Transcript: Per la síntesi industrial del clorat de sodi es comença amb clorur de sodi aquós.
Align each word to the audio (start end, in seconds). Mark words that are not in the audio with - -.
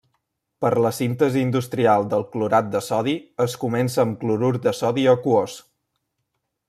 Per 0.63 0.69
la 0.83 0.91
síntesi 0.99 1.43
industrial 1.47 2.07
del 2.13 2.25
clorat 2.35 2.71
de 2.77 2.81
sodi 2.85 3.13
es 3.45 3.57
comença 3.65 4.01
amb 4.07 4.19
clorur 4.25 4.51
de 4.65 4.75
sodi 4.79 5.07
aquós. 5.13 5.61